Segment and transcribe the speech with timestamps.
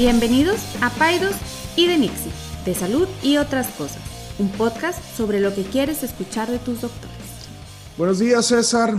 [0.00, 1.36] Bienvenidos a Paidos
[1.76, 2.32] y de Nixie,
[2.64, 4.00] de salud y otras cosas,
[4.38, 7.14] un podcast sobre lo que quieres escuchar de tus doctores.
[7.98, 8.94] Buenos días, César.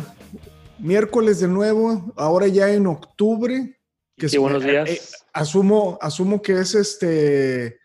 [0.77, 3.79] Miércoles de nuevo, ahora ya en octubre.
[4.15, 4.87] Que sí, buenos días.
[4.87, 5.01] Eh,
[5.33, 7.79] asumo, asumo que es este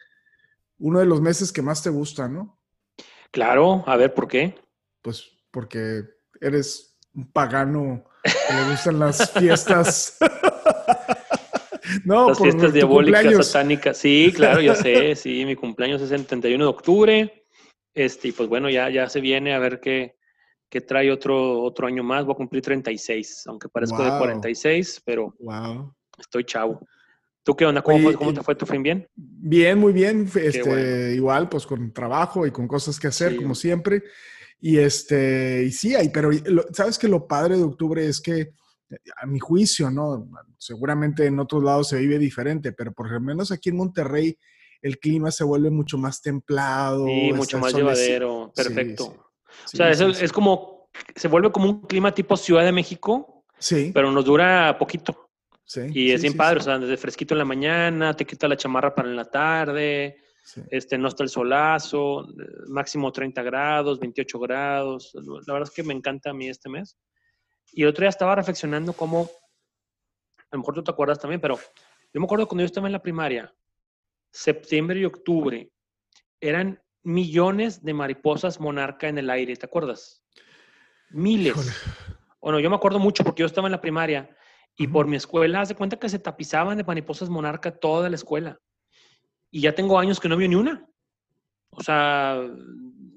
[0.79, 2.61] uno de los meses que más te gusta, ¿no?
[3.30, 4.61] Claro, a ver, ¿por qué?
[5.01, 6.05] Pues porque
[6.39, 10.19] eres un pagano que le gustan las fiestas.
[12.05, 13.98] no, las fiestas diabólicas, satánicas.
[13.98, 17.46] Sí, claro, ya sé, sí, mi cumpleaños es el 31 de octubre.
[17.95, 20.16] Este, y pues bueno, ya, ya se viene a ver qué,
[20.69, 22.24] qué trae otro, otro año más.
[22.24, 25.95] Voy a cumplir 36, aunque parezco de 46, pero wow.
[26.19, 26.80] estoy chavo.
[27.42, 27.80] ¿Tú qué onda?
[27.80, 28.83] ¿Cómo, ¿cómo te fue tu fin?
[28.83, 29.08] ¿Bien?
[29.14, 30.28] Bien, muy bien.
[30.34, 34.02] Este, Igual, pues con trabajo y con cosas que hacer, como siempre.
[34.60, 36.30] Y este, y sí, hay, pero
[36.72, 38.52] sabes que lo padre de octubre es que,
[39.21, 40.29] a mi juicio, ¿no?
[40.59, 44.37] Seguramente en otros lados se vive diferente, pero por lo menos aquí en Monterrey
[44.83, 47.06] el clima se vuelve mucho más templado.
[47.06, 49.05] Sí, mucho más llevadero, perfecto.
[49.05, 53.91] o sea, es como, se vuelve como un clima tipo Ciudad de México, sí.
[53.93, 55.27] pero nos dura poquito
[55.93, 58.95] y es bien padre, o sea, desde fresquito en la mañana, te quita la chamarra
[58.95, 60.17] para en la tarde,
[60.71, 62.28] este, no está el solazo,
[62.69, 65.12] máximo 30 grados, 28 grados.
[65.47, 66.97] La verdad es que me encanta a mí este mes.
[67.72, 69.31] Y el otro día estaba reflexionando cómo,
[70.39, 71.59] a lo mejor tú te acuerdas también, pero
[72.12, 73.55] yo me acuerdo cuando yo estaba en la primaria,
[74.31, 75.70] septiembre y octubre,
[76.41, 80.25] eran millones de mariposas monarca en el aire, ¿te acuerdas?
[81.11, 81.55] Miles.
[82.41, 84.37] Bueno, yo me acuerdo mucho porque yo estaba en la primaria
[84.77, 88.17] y por mi escuela, haz de cuenta que se tapizaban de mariposas monarca toda la
[88.17, 88.61] escuela.
[89.50, 90.87] Y ya tengo años que no veo ni una.
[91.70, 92.41] O sea,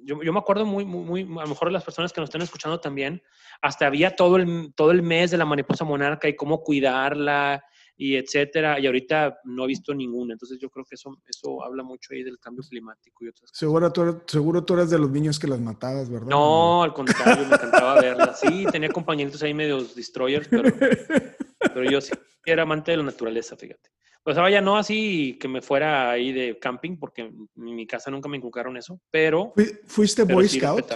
[0.09, 2.41] yo, yo me acuerdo muy, muy, muy, a lo mejor las personas que nos están
[2.41, 3.21] escuchando también,
[3.61, 7.63] hasta había todo el, todo el mes de la mariposa monarca y cómo cuidarla
[7.95, 8.80] y etcétera.
[8.80, 10.33] Y ahorita no he visto ninguna.
[10.33, 13.92] Entonces yo creo que eso, eso habla mucho ahí del cambio climático y otras seguro
[13.92, 16.27] Tú, seguro tú eras de los niños que las matabas, ¿verdad?
[16.27, 18.39] No, al contrario, me encantaba verlas.
[18.39, 20.64] Sí, tenía compañeritos ahí medios destroyers, pero
[21.59, 22.11] pero yo sí
[22.45, 23.89] era amante de la naturaleza, fíjate.
[24.23, 28.11] O sea, vaya, no así que me fuera ahí de camping, porque en mi casa
[28.11, 29.53] nunca me inculcaron eso, pero...
[29.86, 30.92] ¿Fuiste Boy Scout?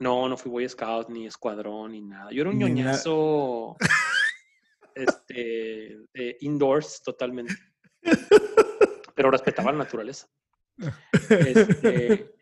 [0.00, 2.30] No, no fui Boy Scout, ni escuadrón, ni nada.
[2.30, 3.76] Yo era un ñoñazo
[4.94, 5.98] este,
[6.40, 7.54] indoors totalmente.
[9.14, 10.26] Pero respetaba la naturaleza.
[11.30, 12.34] Este,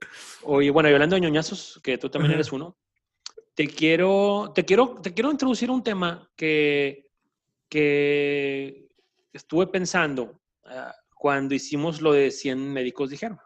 [0.44, 2.78] oye, bueno, y hablando de ñoñazos, que tú también eres uno,
[3.54, 7.11] te quiero, te quiero, te quiero introducir un tema que
[7.72, 8.86] que
[9.32, 13.40] estuve pensando ah, cuando hicimos lo de 100 médicos dijeron.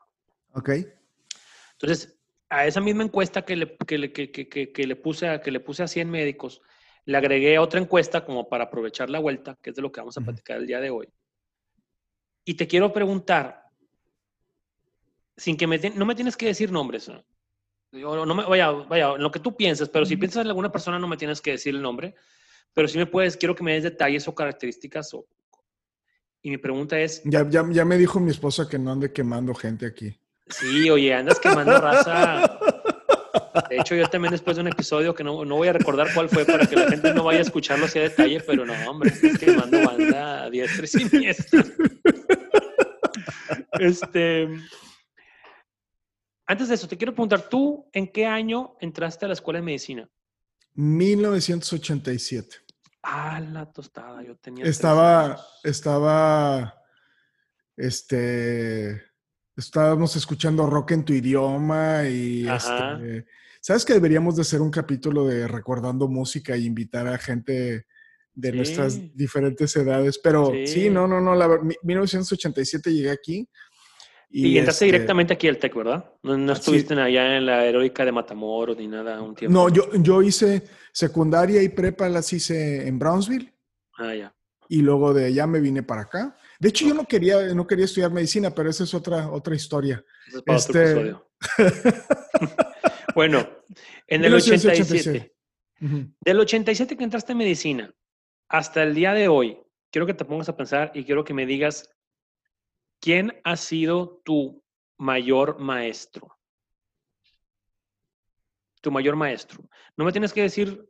[0.52, 0.70] Ok.
[1.74, 5.52] Entonces, a esa misma encuesta que le, que le, que, que, le, puse, a, que
[5.52, 6.60] le puse a 100 médicos,
[7.04, 10.18] le agregué otra encuesta como para aprovechar la vuelta, que es de lo que vamos
[10.18, 11.08] a platicar el día de hoy.
[12.44, 13.62] Y te quiero preguntar,
[15.36, 17.24] sin que me, no me tienes que decir nombres, ¿no?
[17.92, 20.98] no me, vaya, vaya, en lo que tú piensas, pero si piensas en alguna persona
[20.98, 22.16] no me tienes que decir el nombre,
[22.76, 25.14] pero si me puedes, quiero que me des detalles o características.
[25.14, 25.26] O,
[26.42, 27.22] y mi pregunta es...
[27.24, 30.14] Ya, ya, ya me dijo mi esposa que no ande quemando gente aquí.
[30.48, 32.60] Sí, oye, andas quemando raza.
[33.70, 36.28] De hecho, yo también después de un episodio que no, no, voy a recordar cuál
[36.28, 39.10] fue para que la gente no vaya a escucharlo así a detalle, pero no, hombre,
[39.10, 41.64] es quemando banda a diestra y siniestra.
[43.80, 44.48] Este,
[46.46, 49.64] antes de eso, te quiero preguntar, ¿tú en qué año entraste a la escuela de
[49.64, 50.10] medicina?
[50.74, 52.65] 1987.
[53.08, 54.64] Ah, la tostada, yo tenía.
[54.64, 56.74] Estaba, estaba,
[57.76, 59.00] este,
[59.56, 63.24] estábamos escuchando rock en tu idioma y, este,
[63.60, 67.86] ¿sabes que deberíamos de hacer un capítulo de recordando música y invitar a gente
[68.34, 70.18] de nuestras diferentes edades?
[70.18, 70.90] Pero sí.
[70.90, 73.48] no, no, no, la, 1987 llegué aquí.
[74.28, 76.12] Y, entraste este directamente aquí al TEC, ¿verdad?
[76.22, 79.56] No, estuviste allá en la heroica de Matamoros ni nada un tiempo.
[79.56, 83.52] No, yo, yo hice secundaria y prepa las hice en Brownsville.
[83.98, 84.34] Ah, ya.
[84.68, 86.36] Y luego de allá me vine para acá.
[86.58, 90.04] De hecho, yo no quería, no quería estudiar medicina, pero esa es otra, otra historia.
[90.26, 91.30] es para otro este, episodio.
[93.14, 93.48] bueno,
[94.06, 95.32] en el 87.
[95.78, 97.94] Del 87 que entraste en medicina
[98.48, 99.58] hasta el día de hoy,
[99.90, 101.90] quiero que te pongas a pensar y quiero que me digas
[103.06, 104.64] ¿Quién ha sido tu
[104.98, 106.36] mayor maestro?
[108.80, 109.62] Tu mayor maestro.
[109.96, 110.84] No me tienes que decir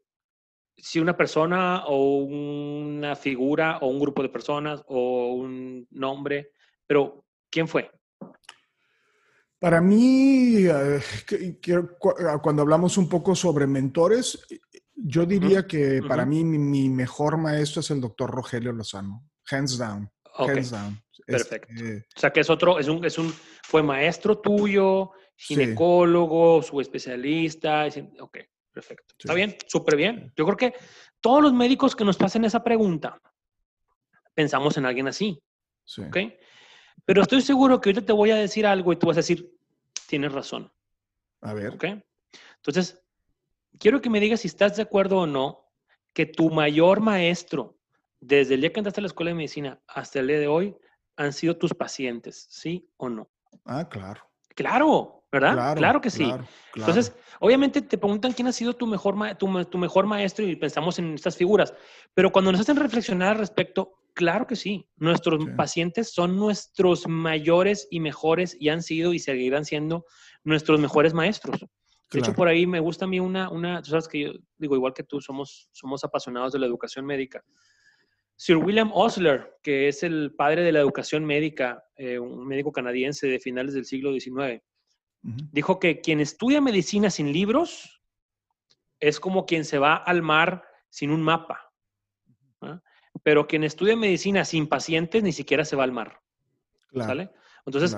[0.78, 6.52] si una persona o una figura o un grupo de personas o un nombre,
[6.86, 7.90] pero ¿quién fue?
[9.58, 11.00] Para mí, eh,
[12.30, 14.38] ah, cuando hablamos un poco sobre mentores,
[14.94, 20.10] yo diría que para mí mi, mejor maestro es el doctor Rogelio Lozano, hands down,
[20.38, 21.05] hands down.
[21.26, 21.72] Perfecto.
[21.72, 23.32] Este, o sea, que es otro, es un, es un,
[23.64, 27.88] fue maestro tuyo, ginecólogo, su especialista.
[28.20, 28.38] Ok,
[28.72, 29.14] perfecto.
[29.18, 30.32] Está bien, súper bien.
[30.36, 30.74] Yo creo que
[31.20, 33.20] todos los médicos que nos pasen esa pregunta,
[34.34, 35.42] pensamos en alguien así.
[35.84, 36.02] Sí.
[36.02, 36.16] ¿Ok?
[37.04, 39.52] Pero estoy seguro que ahorita te voy a decir algo y tú vas a decir,
[40.06, 40.72] tienes razón.
[41.40, 41.74] A ver.
[41.74, 41.84] ¿Ok?
[42.56, 43.02] Entonces,
[43.78, 45.66] quiero que me digas si estás de acuerdo o no
[46.12, 47.78] que tu mayor maestro,
[48.20, 50.76] desde el día que entraste a la escuela de medicina hasta el día de hoy,
[51.16, 53.30] han sido tus pacientes, ¿sí o no?
[53.64, 54.22] Ah, claro.
[54.54, 55.76] Claro, ¿verdad?
[55.76, 56.32] Claro, que sí.
[56.74, 61.14] Entonces, obviamente te preguntan quién ha sido tu mejor, tu, mejor maestro y pensamos en
[61.14, 61.74] estas figuras,
[62.14, 64.88] pero cuando nos hacen reflexionar al respecto, claro que sí.
[64.96, 70.06] Nuestros pacientes son nuestros mayores y mejores y han sido y seguirán siendo
[70.42, 71.66] nuestros mejores maestros.
[72.12, 74.74] De hecho, por ahí me gusta a mí una, una, tú sabes que yo digo,
[74.74, 77.44] igual que tú, somos, somos apasionados de la educación médica.
[78.36, 83.26] Sir William Osler, que es el padre de la educación médica, eh, un médico canadiense
[83.26, 84.62] de finales del siglo XIX,
[85.22, 88.00] dijo que quien estudia medicina sin libros
[89.00, 91.72] es como quien se va al mar sin un mapa.
[92.60, 92.80] ¿ah?
[93.22, 96.20] Pero quien estudia medicina sin pacientes ni siquiera se va al mar.
[96.92, 97.30] ¿Sale?
[97.66, 97.96] Entonces,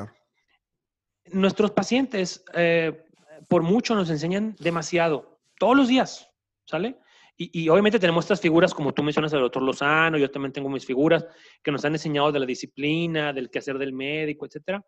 [1.26, 3.06] nuestros pacientes, eh,
[3.48, 6.28] por mucho nos enseñan demasiado, todos los días,
[6.64, 6.98] ¿sale?
[7.40, 10.84] Y, obviamente tenemos estas figuras, como tú mencionas, el doctor Lozano, yo también tengo mis
[10.84, 11.24] figuras
[11.62, 14.84] que nos han enseñado de la disciplina, del quehacer del médico, etcétera.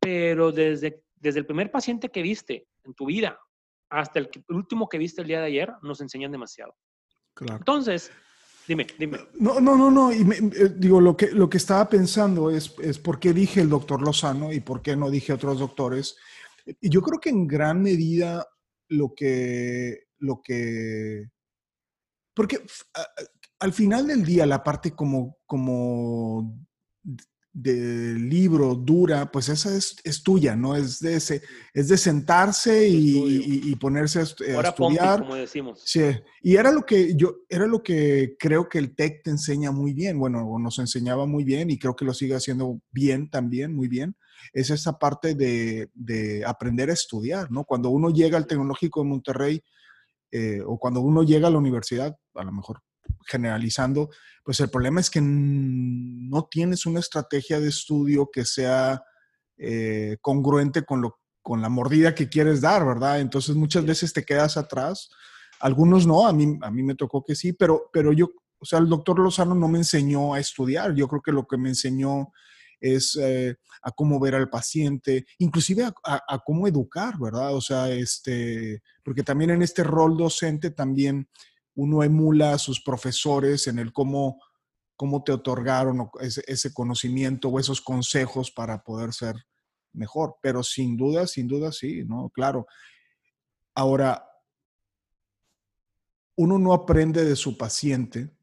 [0.00, 3.38] Pero desde, desde el primer paciente que viste en tu vida
[3.88, 6.74] hasta el, último que viste el día de ayer, nos enseñan demasiado.
[7.34, 7.58] Claro.
[7.58, 8.10] Entonces,
[8.66, 9.18] Dime, dime.
[9.34, 10.10] No, no, no, no.
[10.10, 13.68] Y eh, digo, lo que, lo que estaba pensando es, es por qué dije el
[13.68, 16.16] doctor Lozano y por qué no dije otros doctores.
[16.80, 18.48] Y yo creo que en gran medida
[18.88, 21.28] lo que, lo que,
[22.34, 22.64] porque
[23.60, 26.66] al final del día la parte como, como
[27.52, 30.74] del libro dura, pues esa es, tuya, ¿no?
[30.74, 31.40] Es de, ese,
[31.72, 35.20] es de sentarse y, ponerse a, estudiar.
[35.20, 35.80] como decimos.
[35.84, 36.02] Sí,
[36.42, 39.94] y era lo que yo, era lo que creo que el TEC te enseña muy
[39.94, 43.86] bien, bueno, nos enseñaba muy bien y creo que lo sigue haciendo bien también, muy
[43.86, 44.16] bien
[44.52, 47.64] es esa parte de, aprender a estudiar, ¿no?
[47.64, 49.62] Cuando uno llega al Tecnológico de Monterrey
[50.36, 52.82] eh, o cuando uno llega a la universidad, a lo mejor
[53.24, 54.10] generalizando,
[54.42, 59.00] pues el problema es que no tienes una estrategia de estudio que sea
[59.56, 63.20] eh, congruente con, lo, con la mordida que quieres dar, ¿verdad?
[63.20, 65.08] Entonces muchas veces te quedas atrás.
[65.60, 68.80] Algunos no, a mí, a mí me tocó que sí, pero, pero yo, o sea,
[68.80, 70.96] el doctor Lozano no me enseñó a estudiar.
[70.96, 72.32] Yo creo que lo que me enseñó
[72.80, 77.54] es eh, a cómo ver al paciente, inclusive a, cómo educar, ¿verdad?
[77.54, 81.28] O sea, este, porque también en este rol docente también
[81.74, 84.40] uno emula a sus profesores en el cómo,
[84.96, 89.34] cómo te otorgaron ese, conocimiento o esos consejos para poder ser
[89.92, 90.36] mejor.
[90.40, 92.30] Pero sin duda, sin duda, sí, ¿no?
[92.30, 92.66] Claro.
[93.74, 94.24] Ahora,
[96.36, 98.33] uno no aprende de su paciente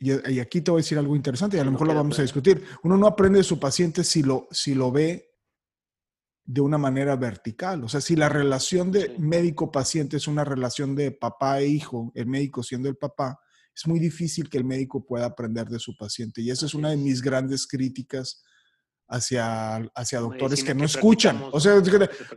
[0.00, 2.22] y, aquí te voy a decir algo interesante y a lo mejor lo vamos a
[2.22, 2.64] discutir.
[2.82, 5.30] Uno no aprende de su paciente si lo, si lo ve
[6.42, 7.84] de una manera vertical.
[7.84, 12.26] O sea, si la relación de médico-paciente es una relación de papá e hijo, el
[12.26, 13.38] médico siendo el papá,
[13.76, 16.40] es muy difícil que el médico pueda aprender de su paciente.
[16.40, 18.42] Y esa es una de mis grandes críticas
[19.06, 21.42] hacia, hacia doctores que no escuchan.
[21.52, 21.74] O sea,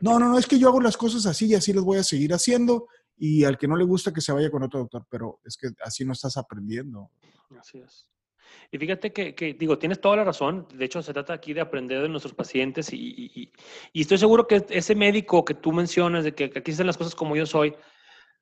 [0.02, 2.04] no, no, no, es que yo hago las cosas así y así las voy a
[2.04, 2.88] seguir haciendo
[3.26, 5.70] y al que no le gusta que se vaya con otro doctor, pero es que
[5.82, 7.10] así no estás aprendiendo.
[7.58, 8.10] Así es.
[8.70, 10.68] Y fíjate que, digo, tienes toda la razón.
[10.74, 13.50] De hecho, se trata aquí de aprender de nuestros pacientes y,
[13.94, 17.38] estoy seguro que ese médico que tú mencionas, de que, aquí están las cosas como
[17.38, 17.74] yo soy,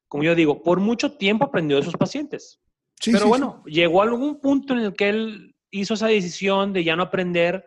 [0.07, 2.59] como yo digo, por mucho tiempo aprendió de sus pacientes.
[3.05, 6.95] Pero bueno, llegó a algún punto en el que él hizo esa decisión de ya
[6.95, 7.63] no aprender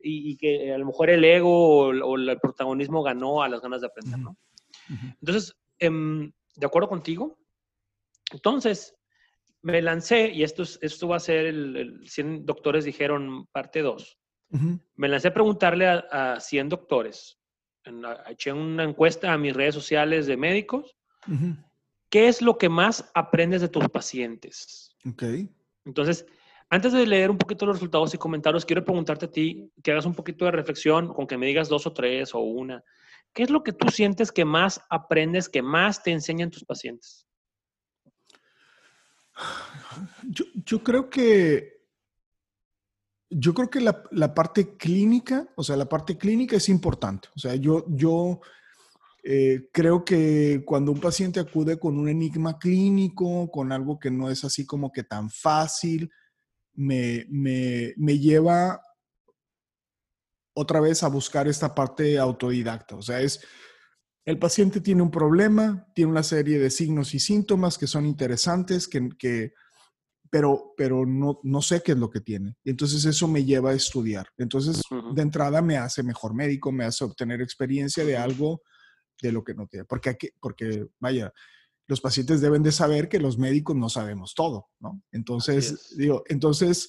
[0.00, 3.86] y, que a lo mejor el ego o, el protagonismo ganó a las ganas de
[3.86, 4.36] aprender, ¿no?
[5.20, 7.38] Entonces, em, de acuerdo contigo.
[8.32, 8.94] Entonces,
[9.62, 14.18] me lancé, y esto, esto va a ser el, 100 doctores dijeron parte 2.
[14.94, 17.38] Me lancé a preguntarle a, 100 doctores.
[18.28, 20.96] eché una encuesta a mis redes sociales de médicos.
[22.08, 24.96] ¿Qué es lo que más aprendes de tus pacientes?
[25.04, 25.24] Ok.
[25.84, 26.26] Entonces,
[26.68, 30.06] antes de leer un poquito los resultados y comentarios, quiero preguntarte a ti que hagas
[30.06, 32.82] un poquito de reflexión, con que me digas dos o tres o una.
[33.36, 37.26] ¿Qué es lo que tú sientes que más aprendes, que más te enseñan tus pacientes?
[40.64, 41.84] Yo, creo que
[43.28, 47.28] yo creo que la, parte clínica, o sea, la parte clínica es importante.
[47.36, 48.40] O sea, yo, yo
[49.22, 54.30] eh, creo que cuando un paciente acude con un enigma clínico, con algo que no
[54.30, 56.10] es así como que tan fácil,
[56.72, 58.80] me, me, me lleva
[60.56, 62.96] otra vez a buscar esta parte autodidacta.
[62.96, 63.40] O sea, es,
[64.24, 68.88] el paciente tiene un problema, tiene una serie de signos y síntomas que son interesantes,
[68.88, 69.52] que, que
[70.30, 72.56] pero, pero no, no sé qué es lo que tiene.
[72.64, 74.28] Entonces eso me lleva a estudiar.
[74.38, 74.80] Entonces,
[75.14, 78.62] de entrada me hace mejor médico, me hace obtener experiencia de algo
[79.20, 79.84] de lo que no tiene.
[79.84, 81.32] Porque, hay porque vaya,
[81.86, 85.02] los pacientes deben de saber que los médicos no sabemos todo, ¿no?
[85.12, 86.88] Entonces, digo, entonces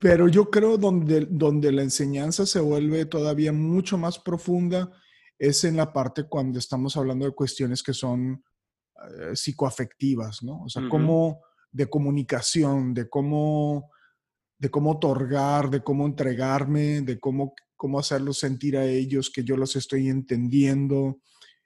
[0.00, 4.90] pero yo creo donde, donde la enseñanza se vuelve todavía mucho más profunda
[5.38, 8.42] es en la parte cuando estamos hablando de cuestiones que son
[8.96, 10.62] eh, psicoafectivas, ¿no?
[10.62, 13.90] O sea, cómo de comunicación, de cómo,
[14.58, 19.56] de cómo otorgar, de cómo entregarme, de cómo, cómo hacerlos sentir a ellos que yo
[19.56, 21.20] los estoy entendiendo.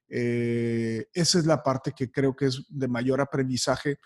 [0.08, 3.98] Eh, esa es la parte que creo que es de mayor aprendizaje.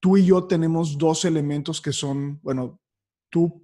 [0.00, 2.80] Tú y yo tenemos dos elementos que son, bueno,
[3.34, 3.60] tú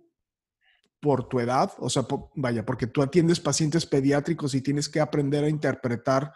[1.01, 5.45] por tu edad, o sea, vaya, porque tú atiendes pacientes pediátricos y tienes que aprender
[5.45, 6.33] a interpretar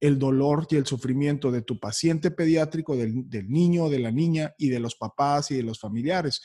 [0.00, 4.54] el dolor y el sufrimiento de tu paciente pediátrico, del, del niño, de la niña
[4.56, 6.42] y de los papás y de los familiares.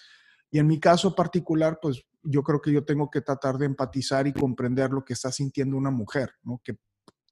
[0.51, 4.27] Y en mi caso particular, pues yo creo que yo tengo que tratar de empatizar
[4.27, 6.61] y comprender lo que está sintiendo una mujer, ¿no?
[6.63, 6.75] Que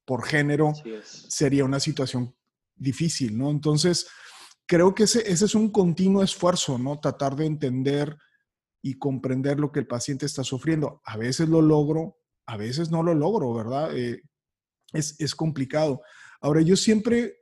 [0.04, 0.72] por género
[1.04, 2.34] sería una situación
[2.74, 3.50] difícil, ¿no?
[3.50, 4.08] Entonces,
[4.66, 6.98] creo que ese, ese es un continuo esfuerzo, ¿no?
[6.98, 8.16] Tratar de entender
[8.82, 11.00] y comprender lo que el paciente está sufriendo.
[11.04, 13.96] A veces lo logro, a veces no lo logro, ¿verdad?
[13.96, 14.22] Eh,
[14.92, 16.02] es, complicado.
[16.40, 17.36] Ahora, yo siempre,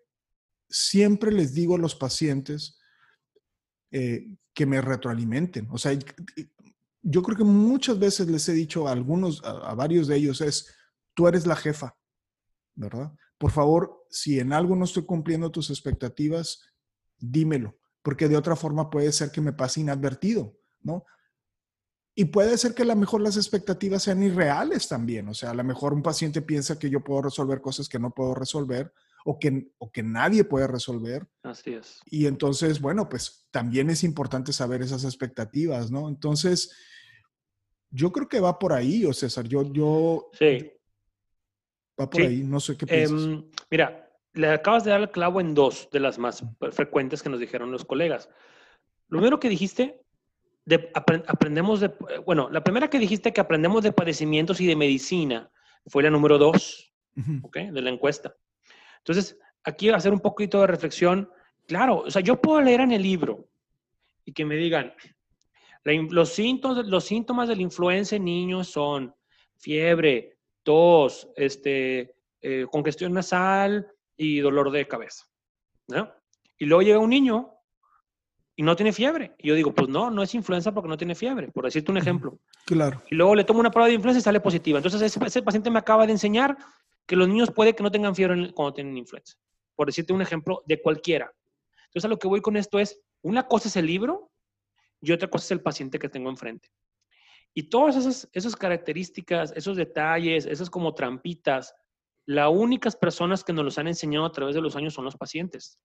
[0.68, 2.78] siempre les digo a los pacientes
[3.90, 5.68] eh, que me retroalimenten.
[5.70, 5.96] O sea,
[7.02, 10.40] yo creo que muchas veces les he dicho a algunos, a, a varios de ellos,
[10.40, 10.74] es,
[11.14, 11.96] tú eres la jefa,
[12.74, 13.12] ¿verdad?
[13.38, 16.62] Por favor, si en algo no estoy cumpliendo tus expectativas,
[17.18, 21.04] dímelo, porque de otra forma puede ser que me pase inadvertido, ¿no?
[22.18, 25.28] Y puede ser que a lo mejor las expectativas sean irreales también.
[25.28, 28.10] O sea, a lo mejor un paciente piensa que yo puedo resolver cosas que no
[28.10, 28.90] puedo resolver
[29.26, 31.26] o que, o que nadie puede resolver.
[31.42, 32.00] Así es.
[32.06, 36.08] Y entonces, bueno, pues también es importante saber esas expectativas, ¿no?
[36.08, 36.74] Entonces,
[37.90, 39.46] yo creo que va por ahí, o César.
[39.46, 40.30] Yo, yo.
[40.32, 40.72] Sí.
[42.00, 43.24] Va por ahí, no sé qué piensas.
[43.24, 46.42] Em, mira, le acabas de dar el clavo en dos de las más
[46.72, 48.30] frecuentes que nos dijeron los colegas.
[49.08, 50.05] Lo primero que dijiste
[50.94, 51.92] aprendemos de,
[52.24, 55.50] bueno, la primera que dijiste que aprendemos de padecimientos y de medicina
[55.86, 58.36] fue la número dos, De la encuesta.
[58.98, 61.30] Entonces, aquí hacer un poquito de reflexión.
[61.66, 63.48] Claro, o sea, yo puedo leer en el libro
[64.24, 64.92] y que me digan,
[65.84, 69.14] los, síntomas, los síntomas de la influenza en niños son
[69.56, 75.24] fiebre, tos, este, eh, congestión nasal y dolor de cabeza.
[75.88, 76.12] ¿no?
[76.58, 77.55] Y luego llega un niño
[78.56, 79.34] y no tiene fiebre.
[79.38, 81.98] Y yo digo, pues no, no es influenza porque no tiene fiebre, por decirte un
[81.98, 82.40] ejemplo.
[82.64, 83.02] Claro.
[83.10, 84.78] Y luego le tomo una prueba de influenza y sale positiva.
[84.78, 86.56] Entonces ese, paciente me acaba de enseñar
[87.06, 89.36] que los niños puede que no tengan fiebre cuando tienen influenza.
[89.74, 91.30] Por decirte un ejemplo de cualquiera.
[91.88, 94.32] Entonces a lo que voy con esto es, una cosa es el libro
[95.02, 96.70] y otra cosa es el paciente que tengo enfrente.
[97.52, 101.74] Y todas esas, esas características, esos detalles, esas como trampitas,
[102.24, 105.16] las únicas personas que nos los han enseñado a través de los años son los
[105.16, 105.78] pacientes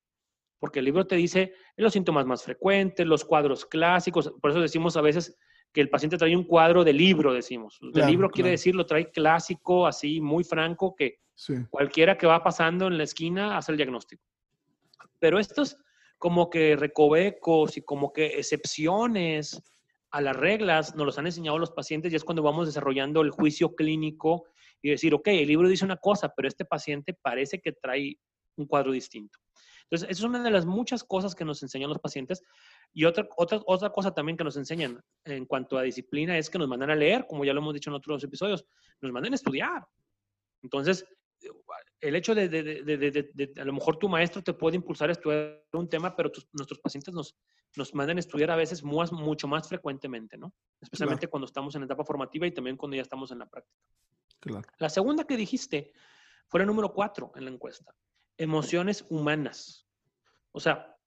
[0.62, 4.96] porque el libro te dice los síntomas más frecuentes, los cuadros clásicos, por eso decimos
[4.96, 5.36] a veces
[5.74, 7.80] que el paciente trae un cuadro de libro, decimos.
[7.82, 11.18] El libro quiere decir, lo trae clásico, así, muy franco, que
[11.72, 14.24] cualquiera que va pasando en la esquina hace el diagnóstico.
[15.18, 15.78] Pero estos
[16.20, 19.64] como que recovecos y como que excepciones
[20.12, 23.32] a las reglas nos los han enseñado los pacientes y es cuando vamos desarrollando el
[23.32, 24.44] juicio clínico
[24.80, 28.20] y decir, ok, el libro dice una cosa, pero este paciente parece que trae
[28.58, 29.40] un cuadro distinto.
[29.92, 32.42] Entonces, esa es una de las muchas cosas que nos enseñan los pacientes.
[32.94, 36.58] Y otra, otra, otra cosa también que nos enseñan en cuanto a disciplina es que
[36.58, 38.66] nos mandan a leer, como ya lo hemos dicho en otros episodios,
[39.02, 39.86] nos mandan a estudiar.
[40.64, 41.06] Entonces,
[42.00, 45.62] el hecho de, de, de, a lo mejor tu maestro te puede impulsar a estudiar
[45.74, 47.36] un tema, pero nuestros pacientes nos,
[47.76, 50.54] nos mandan a estudiar a veces mucho más frecuentemente, ¿no?
[50.80, 53.78] Especialmente cuando estamos en etapa formativa y también cuando ya estamos en la práctica.
[54.40, 54.62] Claro.
[54.78, 55.92] La segunda que dijiste
[56.48, 57.94] fue la número cuatro en la encuesta
[58.38, 59.88] emociones humanas.
[60.52, 60.98] O sea,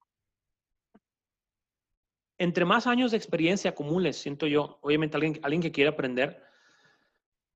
[2.38, 6.42] entre más años de experiencia acumules, siento yo, obviamente alguien, alguien que quiere aprender,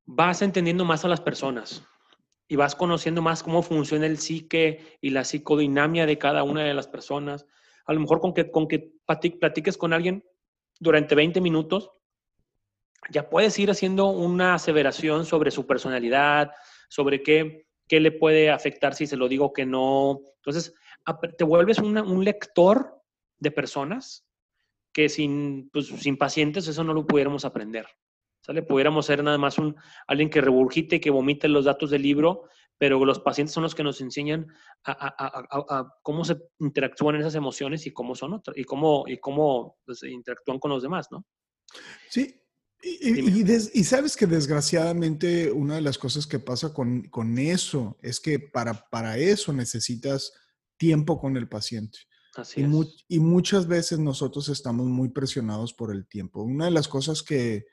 [0.06, 1.84] vas entendiendo más a las personas
[2.48, 6.72] y vas conociendo más cómo funciona el psique y la psicodinamia de cada una de
[6.74, 7.46] las personas.
[7.84, 10.24] A lo mejor con que, con que platiques con alguien
[10.80, 11.90] durante 20 minutos,
[13.10, 16.52] ya puedes ir haciendo una aseveración sobre su personalidad,
[16.88, 20.20] sobre qué, qué le puede afectar si se lo digo que no.
[20.36, 20.74] Entonces,
[21.36, 23.02] te vuelves un lector
[23.38, 24.26] de personas
[24.92, 27.86] que sin, pues, sin pacientes eso no lo pudiéramos aprender.
[28.40, 28.62] ¿Sale?
[28.62, 29.76] Pudiéramos ser nada más un,
[30.06, 32.44] alguien que regurgite, que vomite los datos del libro,
[32.78, 34.46] pero los pacientes son los que nos enseñan
[34.84, 40.02] a, cómo se interactúan esas emociones y cómo son otras, y cómo, y cómo pues,
[40.04, 41.26] interactúan con los demás, ¿no?
[42.08, 42.40] Sí,
[42.82, 48.38] y, sabes que desgraciadamente una de las cosas que pasa con, con eso es que
[48.38, 50.32] para, para eso necesitas
[50.76, 51.98] tiempo con el paciente.
[52.34, 56.42] Así y, y, muchas veces nosotros estamos muy presionados por el tiempo.
[56.42, 57.66] Una de las cosas que,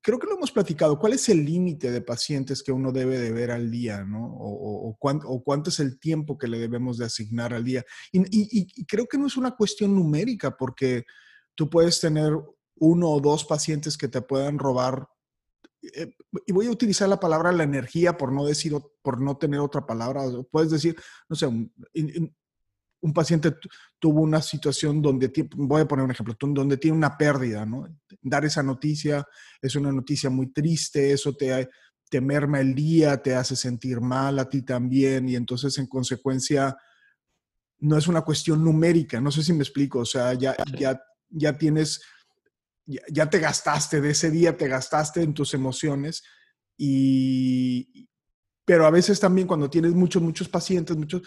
[0.00, 3.32] creo que lo hemos platicado, ¿cuál es el límite de pacientes que uno debe de
[3.32, 4.26] ver al día, ¿no?
[4.26, 7.84] O, o, cuánto, es el tiempo que le debemos de asignar al día.
[8.12, 11.04] Y, creo que no es una cuestión numérica, porque
[11.54, 12.32] tú puedes tener
[12.80, 15.06] uno o dos pacientes que te puedan robar,
[15.82, 16.14] eh,
[16.46, 19.86] y voy a utilizar la palabra la energía por no decir, por no tener otra
[19.86, 20.96] palabra, puedes decir,
[21.28, 23.54] no sé, un paciente
[23.98, 27.86] tuvo una situación donde, voy a poner un ejemplo, donde tiene una pérdida, ¿no?
[28.20, 29.26] Dar esa noticia
[29.62, 31.68] es una noticia muy triste, eso te,
[32.10, 36.76] te merma el día, te hace sentir mal a ti también y entonces en consecuencia
[37.78, 41.56] no es una cuestión numérica, no sé si me explico, o sea, ya, ya, ya
[41.56, 42.02] tienes,
[42.90, 46.22] ya, ya te gastaste de ese día, te gastaste en tus emociones
[46.76, 48.08] y,
[48.64, 51.22] pero a veces también cuando tienes muchos, muchos pacientes, muchos,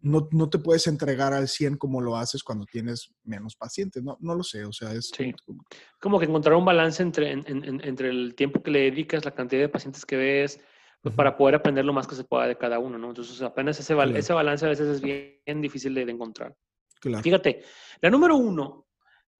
[0.00, 4.02] no, no, te puedes entregar al 100 como lo haces cuando tienes menos pacientes.
[4.02, 5.10] No, no lo sé, o sea, es...
[6.00, 9.68] Como que encontrar un balance entre, entre el tiempo que le dedicas, la cantidad de
[9.68, 10.60] pacientes que ves,
[11.00, 13.08] pues, para poder aprender lo más que se pueda de cada uno, ¿no?
[13.08, 16.54] Entonces, apenas ese, ese balance a veces es bien, difícil de, encontrar.
[17.22, 17.62] Fíjate,
[18.00, 18.88] la número uno,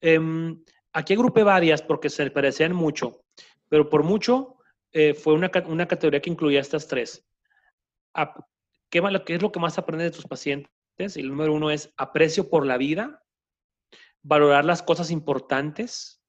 [0.00, 3.23] em, aquí agrupé varias porque se parecían mucho,
[3.68, 4.57] pero por mucho
[4.92, 7.28] eh, fue una, una categoría que incluía estas tres
[8.90, 10.71] ¿Qué, es lo que más aprendes de tus pacientes?
[11.16, 13.23] el número uno es aprecio por la vida,
[14.23, 16.21] valorar las cosas importantes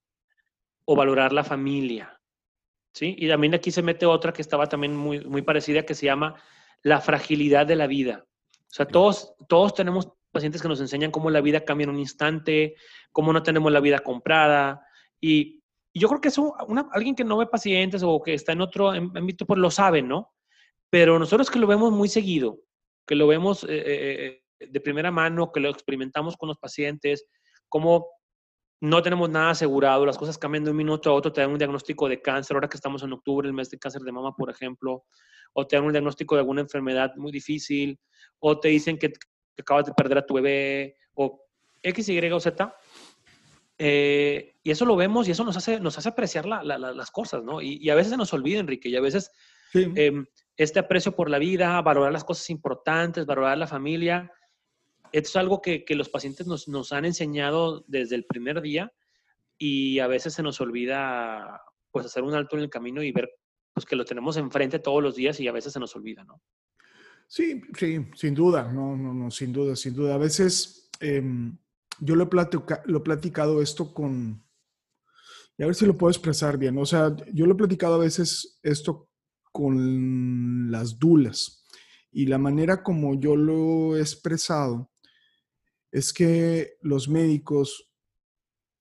[0.86, 2.21] o valorar la familia.
[2.93, 3.15] ¿Sí?
[3.17, 6.36] Y también aquí se mete otra que estaba también muy, muy parecida que se llama
[6.84, 8.27] la fragilidad de la vida.
[8.53, 11.99] O sea, todos, todos tenemos pacientes que nos enseñan cómo la vida cambia en un
[11.99, 12.75] instante,
[13.11, 14.85] cómo no tenemos la vida comprada.
[15.19, 15.59] Y,
[15.91, 16.53] yo creo que eso,
[16.91, 20.33] alguien que no ve pacientes o que está en otro ámbito, pues lo sabe, ¿no?
[20.89, 22.59] Pero nosotros que lo vemos muy seguido,
[23.07, 27.25] que lo vemos eh, eh, eh, de primera mano, que lo experimentamos con los pacientes,
[27.67, 28.07] como
[28.81, 31.57] no tenemos nada asegurado, las cosas cambian de un minuto a otro, te dan un
[31.57, 34.49] diagnóstico de cáncer, ahora que estamos en octubre, el mes de cáncer de mama, por
[34.49, 35.05] ejemplo,
[35.53, 37.99] o te dan un diagnóstico de alguna enfermedad muy difícil,
[38.39, 39.11] o te dicen que,
[39.57, 41.45] acabas de perder a tu bebé, o
[41.81, 42.75] X, Y o Z.
[43.77, 47.62] y eso lo vemos y eso nos hace, nos hace apreciar las cosas, ¿no?
[47.62, 49.31] Y, a veces se nos olvida, Enrique, y a veces
[49.73, 50.25] em,
[50.57, 54.31] este aprecio por la vida, valorar las cosas importantes, valorar la familia.
[55.12, 58.91] Esto es algo que, los pacientes nos, han enseñado desde el primer día
[59.57, 63.29] y a veces se nos olvida pues hacer un alto en el camino y ver
[63.73, 66.41] pues que lo tenemos enfrente todos los días y a veces se nos olvida, ¿no?
[67.29, 70.15] Sí, sí, sin duda, no, no, no, sin duda, sin duda.
[70.15, 71.55] A veces em,
[71.99, 72.27] yo lo he,
[72.85, 74.43] lo he platicado esto con,
[75.55, 77.99] y a ver si lo puedo expresar bien, o sea, yo lo he platicado a
[77.99, 79.11] veces esto
[79.51, 81.63] con las dulas.
[82.11, 84.91] Y la manera como yo lo he expresado
[85.91, 87.91] es que los médicos,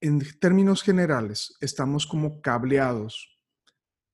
[0.01, 3.29] en términos generales, estamos como cableados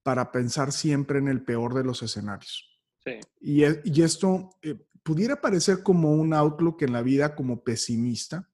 [0.02, 2.73] para pensar siempre en el peor de los escenarios.
[3.40, 3.62] Y,
[4.02, 8.50] esto eh, pudiera parecer como un outlook en la vida como pesimista,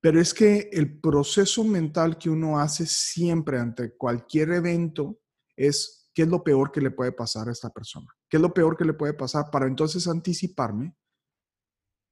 [0.00, 5.20] pero es que el proceso mental que uno hace siempre ante cualquier evento
[5.56, 8.06] es ¿Qué es lo peor que le puede pasar a esta persona?
[8.28, 10.94] ¿Qué es lo peor que le puede pasar para entonces anticiparme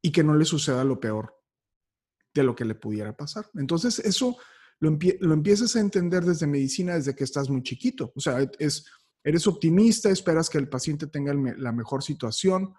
[0.03, 1.35] y que no le suceda lo peor
[2.33, 3.51] de lo que le pudiera pasar?
[3.55, 4.37] Entonces, eso
[4.79, 8.12] lo, empiezas a entender desde medicina desde que estás muy chiquito.
[8.14, 8.87] O sea, es,
[9.22, 12.74] eres optimista, esperas que el paciente tenga la mejor situación,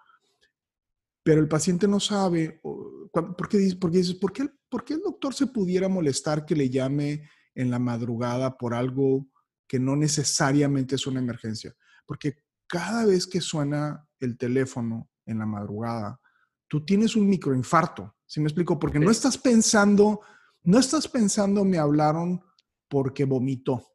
[1.24, 5.48] pero el paciente no sabe, ¿por qué, dices, ¿por qué, ¿por qué el doctor se
[5.48, 9.28] pudiera molestar que le llame en la madrugada por algo
[9.68, 11.76] que no necesariamente es una emergencia,
[12.08, 16.20] porque cada vez que suena el teléfono en la madrugada,
[16.68, 18.80] tú tienes un microinfarto, ¿sí me explico?
[18.80, 20.22] Porque no estás pensando,
[20.64, 22.42] no estás pensando, me hablaron
[22.88, 23.92] porque vomitó.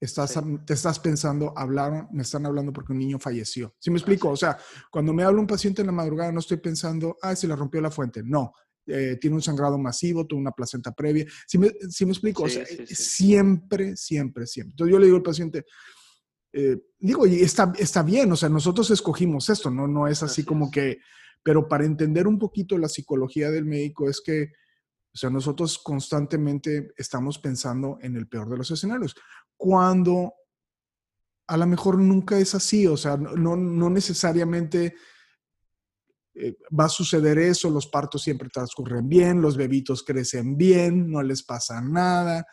[0.00, 3.74] Estás, Te estás pensando, hablaron, me están hablando porque un niño falleció.
[3.80, 4.30] ¿Sí me explico?
[4.30, 4.56] O sea,
[4.90, 7.80] cuando me habla un paciente en la madrugada, no estoy pensando, ah, se le rompió
[7.80, 8.22] la fuente.
[8.24, 8.52] No,
[8.86, 11.26] eh, tiene un sangrado masivo, tuvo una placenta previa.
[11.46, 14.72] Si me, si me explico, o sea, siempre, siempre, siempre.
[14.72, 15.66] Entonces yo le digo al paciente,
[16.52, 20.44] eh, digo, y está, está bien, o sea, nosotros escogimos esto, no, no es así,
[20.44, 20.98] como que,
[21.42, 24.52] pero para entender un poquito la psicología del médico es que
[25.18, 29.14] sea, nosotros constantemente estamos pensando en el peor de los escenarios,
[29.56, 30.32] cuando
[31.46, 34.94] a lo mejor nunca es así, o sea, no, no necesariamente
[36.40, 41.22] eh, va a suceder eso, los partos siempre transcurren bien, los bebitos crecen bien, no
[41.22, 42.46] les pasa nada,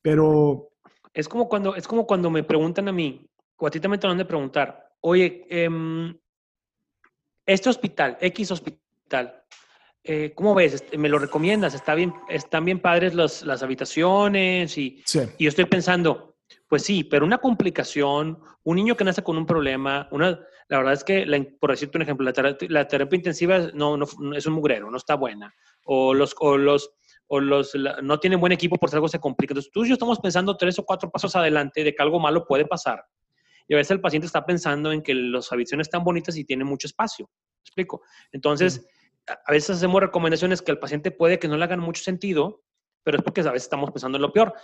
[0.00, 0.70] pero...
[1.12, 4.06] Es como cuando, es como cuando me preguntan a mí, o a ti también te
[4.06, 6.16] van a preguntar, oye, em,
[7.44, 9.42] este hospital, X hospital,
[10.04, 10.74] eh, ¿cómo ves?
[10.74, 11.74] Este, ¿Me lo recomiendas?
[11.74, 14.76] ¿Está bien, ¿Están bien padres las habitaciones?
[14.76, 15.02] Y,
[15.38, 16.36] y yo estoy pensando,
[16.68, 20.38] pues sí, pero una complicación, un niño que nace con un problema, una,
[20.68, 24.54] la verdad es que, por decirte un ejemplo, la terapia, intensiva no, no, es un
[24.54, 25.54] mugrero, no está buena.
[25.84, 26.90] O los, o los,
[27.26, 29.52] o los no tienen buen equipo por si algo se complica.
[29.52, 32.46] Entonces, tú y yo estamos pensando tres o cuatro pasos adelante de que algo malo
[32.46, 33.04] puede pasar.
[33.66, 36.66] Y a veces el paciente está pensando en que las habitaciones están bonitas y tienen
[36.66, 37.26] mucho espacio.
[37.26, 38.02] ¿Me explico?
[38.32, 38.86] Entonces,
[39.26, 42.62] a veces hacemos recomendaciones que al paciente puede que no le hagan mucho sentido,
[43.02, 44.54] pero es porque a veces estamos pensando en lo peor.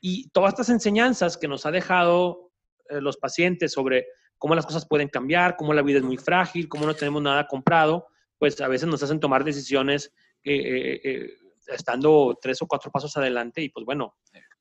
[0.00, 2.52] Y todas estas enseñanzas que nos ha dejado
[2.88, 4.06] eh, los pacientes sobre
[4.38, 7.46] cómo las cosas pueden cambiar, cómo la vida es muy frágil, cómo no tenemos nada
[7.46, 8.06] comprado,
[8.38, 10.12] pues a veces nos hacen tomar decisiones
[10.44, 11.30] eh, eh,
[11.66, 14.16] estando tres o cuatro pasos adelante y pues bueno,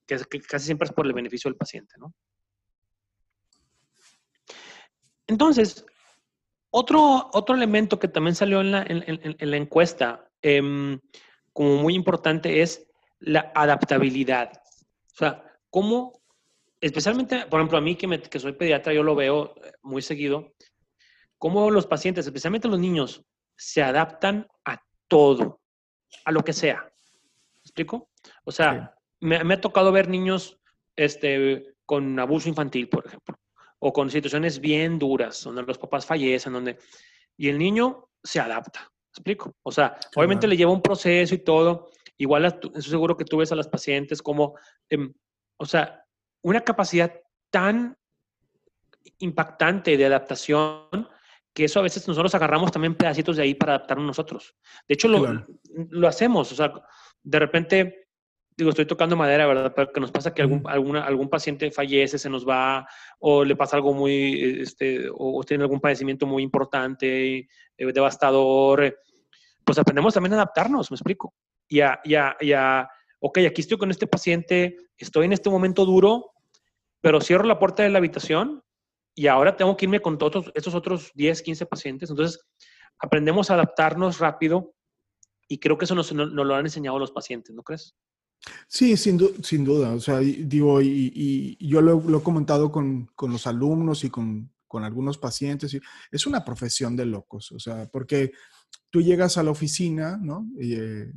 [0.06, 2.13] que, casi siempre es por el beneficio del paciente, ¿no?
[5.28, 5.86] Entonces,
[6.69, 10.99] otro, otro elemento que también salió en la, en, la encuesta em,
[11.53, 12.88] como muy importante es
[13.19, 14.51] la adaptabilidad.
[14.53, 16.21] O sea, cómo,
[16.82, 20.53] especialmente, por ejemplo, a mí que, que soy pediatra, yo lo veo eh, muy seguido,
[21.38, 23.25] cómo los pacientes, especialmente los niños,
[23.56, 25.62] se adaptan a todo,
[26.25, 26.84] a lo que sea.
[26.84, 28.10] ¿Me explico?
[28.43, 30.60] O sea, me, ha tocado ver niños
[30.95, 33.36] este, con abuso infantil, por ejemplo,
[33.80, 36.78] o con situaciones bien duras, donde los papás fallecen, donde...
[37.38, 39.56] Y el niño se adapta, ¿me explico?
[39.63, 43.52] O sea, obviamente le lleva un proceso y todo, Igual, estoy seguro que tú ves
[43.52, 44.58] a las pacientes como,
[44.90, 45.13] em,
[45.58, 46.04] o sea,
[46.42, 47.13] una capacidad
[47.52, 47.96] tan
[49.20, 51.08] impactante de adaptación
[51.54, 54.56] que eso a veces nosotros agarramos también pedacitos de ahí para adaptarnos nosotros.
[54.88, 55.46] De hecho, lo,
[55.90, 56.74] lo hacemos, o sea,
[57.24, 58.07] de repente,
[58.58, 59.74] digo, estoy tocando madera, ¿verdad?
[59.76, 62.88] Pero que nos pasa que algún, alguna, algún paciente fallece, se nos va,
[63.20, 68.98] o le pasa algo muy, este, o, tiene algún padecimiento muy importante, eh, devastador,
[69.63, 71.34] pues aprendemos también a adaptarnos, me explico
[71.67, 72.54] y a, y
[73.20, 76.32] ok, aquí estoy con este paciente, estoy en este momento duro,
[77.02, 78.63] pero cierro la puerta de la habitación
[79.15, 82.10] y ahora tengo que irme con todos estos otros 10, 15 pacientes.
[82.10, 82.46] Entonces,
[83.00, 84.74] aprendemos a adaptarnos rápido
[85.48, 87.96] y creo que eso nos, lo han enseñado los pacientes, ¿no crees?
[88.67, 89.93] Sí, sin, duda.
[89.93, 94.84] O sea, digo, y, yo lo, he comentado con, con, los alumnos y con, con
[94.84, 95.78] algunos pacientes.
[96.12, 98.32] Es una profesión de locos, o sea, porque
[98.89, 100.47] tú llegas a la oficina, ¿no?
[100.60, 101.12] Eh,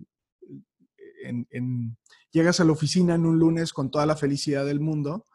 [2.30, 5.26] llegas a la oficina en un lunes con toda la felicidad del mundo,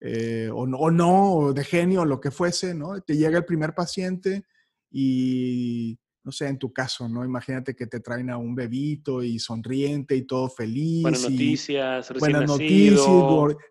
[0.00, 3.00] eh, o, no, de genio, lo que fuese, ¿no?
[3.00, 4.44] Te llega el primer paciente
[4.90, 7.24] y, no sé, en tu caso, ¿no?
[7.24, 11.02] Imagínate que te traen a un bebito y sonriente y todo feliz.
[11.02, 13.06] Buenas noticias, Buenas noticias,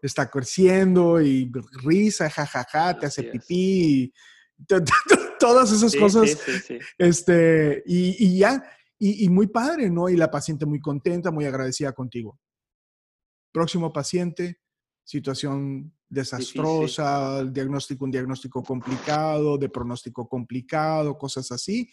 [0.01, 1.51] está creciendo y
[1.83, 4.13] risa, jajaja, te hace pipí.
[5.37, 6.39] todas esas cosas.
[6.97, 8.63] este, y, y ya,
[8.97, 10.07] y, muy padre, ¿no?
[10.07, 12.39] Y la paciente muy contenta, muy agradecida contigo.
[13.51, 14.61] Próximo paciente,
[15.03, 21.89] situación desastrosa, diagnóstico, un diagnóstico complicado, de pronóstico complicado, cosas así.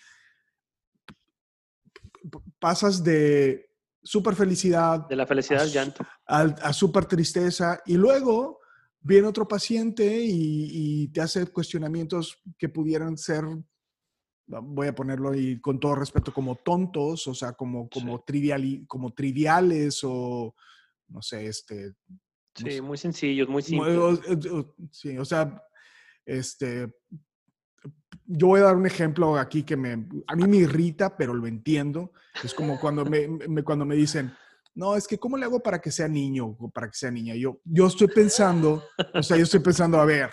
[2.58, 3.70] Pasas de
[4.02, 5.06] súper felicidad.
[5.08, 6.06] De la felicidad al llanto.
[6.26, 7.80] A, súper tristeza.
[7.86, 8.60] Y luego
[9.00, 13.44] viene otro paciente y, y, te hace cuestionamientos que pudieran ser
[14.46, 18.22] voy a ponerlo ahí con todo respeto, como tontos, o sea, como, como,
[18.86, 20.54] como triviales o,
[21.08, 21.94] no sé, este...
[22.54, 23.98] sí, muy sencillos, muy simples.
[24.90, 25.62] Sí, o sea,
[26.24, 26.92] este...
[28.26, 31.46] Yo voy a dar un ejemplo aquí que me, a mí me irrita, pero lo
[31.46, 32.12] entiendo.
[32.42, 33.28] Es como cuando me,
[33.62, 34.32] cuando me dicen,
[34.74, 37.34] no, es que ¿cómo le hago para que sea niño o para que sea niña?
[37.34, 40.30] Yo, yo estoy pensando, o sea, yo estoy pensando, a ver,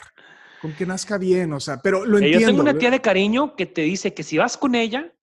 [0.61, 2.39] con que nazca bien, o sea, pero lo entiendo.
[2.39, 5.13] Yo tengo una tía de cariño que te dice que si vas con ella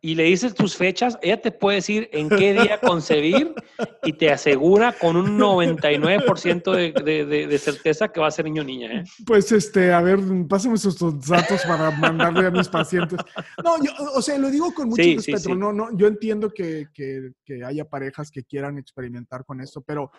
[0.00, 3.54] y le dices tus fechas, ella te puede decir en qué día concebir
[4.02, 8.64] y te asegura con un 99% de, de, certeza que va a ser niño o
[8.64, 9.00] niña.
[9.00, 9.04] ¿eh?
[9.26, 13.18] Pues, este, a ver, pásame sus datos para mandarle a mis pacientes.
[13.62, 15.54] No, yo, o sea, lo digo con mucho respeto.
[15.54, 20.10] No, no, yo entiendo que, que, que haya parejas que quieran experimentar con esto, pero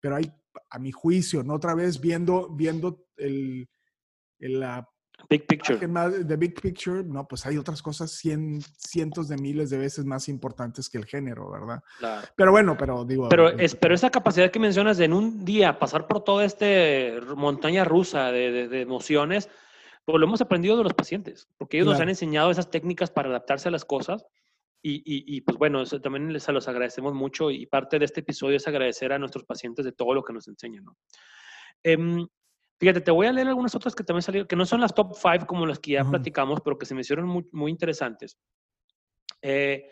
[0.00, 0.32] pero hay,
[0.70, 1.54] a mi juicio, ¿no?
[1.54, 3.68] Otra vez viendo, viendo el,
[4.38, 4.88] la
[5.28, 5.78] Big picture.
[5.78, 10.28] The big picture, no, pues hay otras cosas cien, cientos de miles de veces más
[10.28, 11.82] importantes que el género, ¿verdad?
[11.98, 12.28] Claro.
[12.34, 13.28] Pero bueno, pero digo.
[13.28, 16.66] Pero, es, pero esa capacidad que mencionas de en un día pasar por toda esta
[17.36, 19.50] montaña rusa de, emociones,
[20.04, 23.28] pues lo hemos aprendido de los pacientes, porque ellos nos han enseñado esas técnicas para
[23.28, 24.24] adaptarse a las cosas.
[24.80, 28.56] Y, y, pues bueno, eso también les los agradecemos mucho y parte de este episodio
[28.56, 30.96] es agradecer a nuestros pacientes de todo lo que nos enseñan, ¿no?
[31.82, 32.26] Em,
[32.78, 35.16] Fíjate, te voy a leer algunas otras que también salieron, que no son las top
[35.16, 38.38] five como las que ya platicamos, pero que se me hicieron muy, muy interesantes.
[39.42, 39.88] Eh,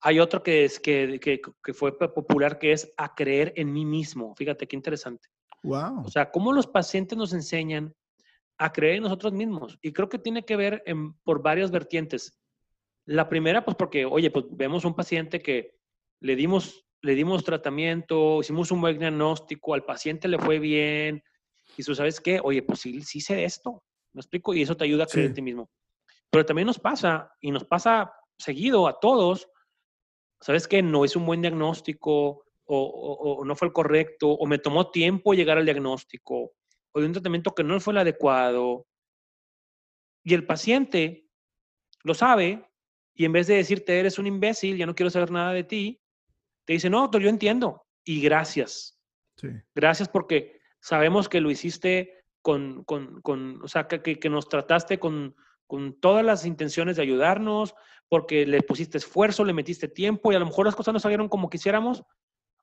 [0.00, 3.86] hay otro que, es, que, que, que, fue popular que es a creer en mí
[3.86, 4.34] mismo.
[4.36, 5.28] Fíjate qué interesante.
[5.62, 6.04] Wow.
[6.04, 7.94] O sea, cómo los pacientes nos enseñan
[8.58, 9.78] a creer en nosotros mismos.
[9.82, 12.38] Y creo que tiene que ver en, por varias vertientes.
[13.06, 15.74] La primera, pues porque, oye, pues vemos un paciente que
[16.20, 21.22] le dimos, le dimos tratamiento, hicimos un buen diagnóstico, al paciente le fue bien,
[21.76, 24.54] y tú sabes qué, oye, pues sí, sí sé esto, ¿me explico?
[24.54, 25.70] Y eso te ayuda a creer en ti mismo.
[26.30, 29.48] Pero también nos pasa, y nos pasa seguido a todos,
[30.40, 30.82] ¿sabes qué?
[30.82, 35.58] No es un buen diagnóstico, o, no fue el correcto, o me tomó tiempo llegar
[35.58, 36.52] al diagnóstico,
[36.92, 38.86] o de un tratamiento que no fue el adecuado.
[40.24, 41.28] Y el paciente
[42.02, 42.68] lo sabe,
[43.14, 46.00] y en vez de decirte, eres un imbécil, ya no quiero saber nada de ti,
[46.64, 48.98] te dice, no, doctor, yo entiendo, y gracias.
[49.36, 49.48] Sí.
[49.74, 50.55] Gracias porque
[50.86, 55.34] Sabemos que lo hiciste con, con, con o sea, que, que, nos trataste con,
[55.66, 57.74] con todas las intenciones de ayudarnos,
[58.08, 61.28] porque le pusiste esfuerzo, le metiste tiempo y a lo mejor las cosas no salieron
[61.28, 62.04] como quisiéramos,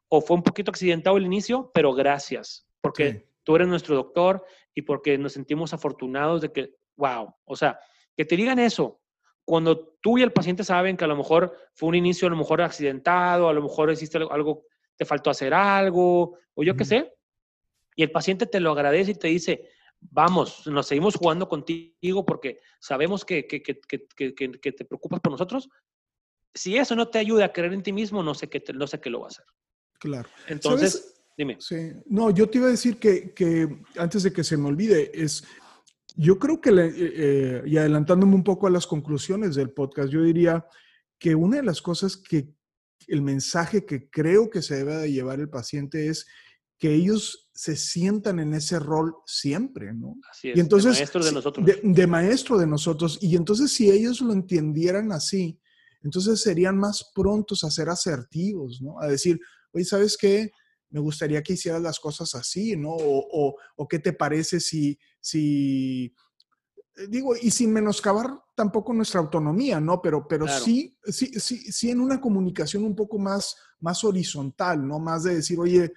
[0.08, 4.84] o fue un poquito accidentado el inicio, pero gracias, porque tú eres nuestro doctor y
[4.84, 7.78] porque nos sentimos afortunados de que, wow, o sea,
[8.16, 9.02] que te digan eso,
[9.44, 12.38] cuando tú y el paciente saben que a lo mejor fue un inicio a lo
[12.38, 14.64] mejor accidentado, a lo mejor hiciste algo,
[14.96, 17.14] te faltó hacer algo, o yo qué sé,
[17.96, 19.70] y el paciente te lo agradece y te dice,
[20.12, 23.76] vamos, nos seguimos jugando contigo porque sabemos que, que, que,
[24.36, 25.70] que, te preocupas por nosotros.
[26.54, 29.00] Si eso no te ayuda a creer en ti mismo, no sé qué, no sé
[29.00, 29.46] qué lo va a hacer.
[30.00, 30.30] Claro.
[30.48, 31.58] Entonces, dime.
[31.60, 31.94] Sí.
[32.06, 35.44] No, yo te iba a decir que, antes de que se me olvide, es,
[36.16, 40.22] yo creo que, eh, eh, y adelantándome un poco a las conclusiones del podcast, yo
[40.22, 40.68] diría
[41.18, 42.54] que una de las cosas que
[43.08, 46.28] el mensaje que creo que se debe de llevar el paciente es
[46.84, 50.18] que ellos se sientan en ese rol siempre, ¿no?
[50.30, 51.66] Así es, y entonces, de maestro de nosotros.
[51.82, 53.18] De, maestro de nosotros.
[53.22, 55.58] Y entonces si ellos lo entendieran así,
[56.02, 59.00] entonces serían más prontos a ser asertivos, ¿no?
[59.00, 59.40] A decir,
[59.72, 60.52] oye, ¿sabes qué?
[60.90, 62.90] Me gustaría que hicieras las cosas así, ¿no?
[62.90, 66.14] O, o, qué te parece si, si,
[66.98, 70.02] eh, digo, y sin menoscabar tampoco nuestra autonomía, ¿no?
[70.02, 75.00] Pero, pero sí, sí, sí, sí en una comunicación un poco más, más horizontal, ¿no?
[75.00, 75.94] Más de decir, oye,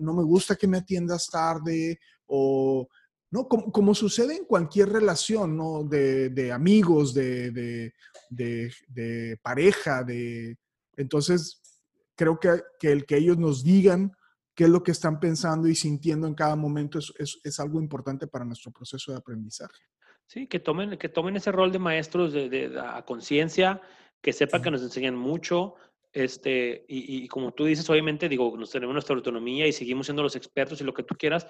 [0.00, 2.88] no me gusta que me atiendas tarde o,
[3.30, 3.46] ¿no?
[3.46, 5.84] Como, sucede en cualquier relación, ¿no?
[5.84, 7.92] De, amigos, de,
[9.42, 10.58] pareja, de...
[10.96, 11.60] Entonces,
[12.16, 14.12] creo que, el que ellos nos digan
[14.54, 18.44] qué es lo que están pensando y sintiendo en cada momento es, algo importante para
[18.44, 19.82] nuestro proceso de aprendizaje.
[20.26, 23.80] Sí, que tomen, que tomen ese rol de maestros de, a conciencia,
[24.20, 25.74] que sepan que nos enseñan mucho,
[26.12, 30.36] este, y, como tú dices, obviamente, digo, nos tenemos nuestra autonomía y seguimos siendo los
[30.36, 31.46] expertos y lo que tú quieras,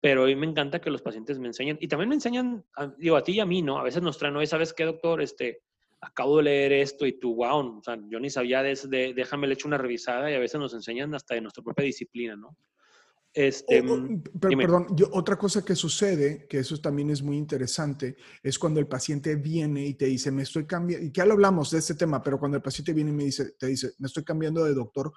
[0.00, 1.76] pero a mí me encanta que los pacientes me enseñen.
[1.80, 2.64] Y también me enseñan,
[2.96, 3.78] digo, a ti y a mí, ¿no?
[3.78, 4.46] A veces nos traen, ¿no?
[4.46, 5.20] ¿sabes qué, doctor?
[5.20, 5.62] Este,
[6.00, 9.46] acabo de leer esto y tú, wow, o sea, yo ni sabía de, de déjame
[9.46, 12.56] le echo una revisada y a veces nos enseñan hasta de nuestra propia disciplina, ¿no?
[13.32, 18.58] Este, mm, perdón, yo, otra cosa que sucede, que eso también es muy interesante, es
[18.58, 21.78] cuando el paciente viene y te dice, me estoy cambiando, y ya lo hablamos de
[21.78, 24.64] este tema, pero cuando el paciente viene y me dice, te dice, me estoy cambiando
[24.64, 25.12] de doctor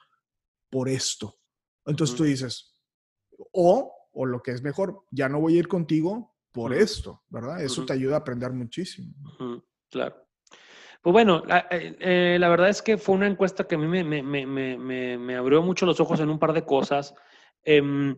[0.70, 1.40] por esto.
[1.86, 2.80] Entonces tú dices,
[3.52, 7.64] o, o lo que es mejor, ya no voy a ir contigo por esto, ¿verdad?
[7.64, 9.12] Eso te ayuda a aprender muchísimo.
[9.90, 10.16] Claro.
[11.02, 13.88] Pues bueno, la, eh, eh, la, verdad es que fue una encuesta que a mí
[13.88, 17.14] me, me, me, me abrió mucho los ojos en un par de cosas.
[17.64, 18.16] Em,